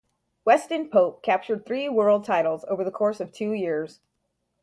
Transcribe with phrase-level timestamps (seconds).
[0.45, 3.99] Weston Pope captured three world titles over the course of two years.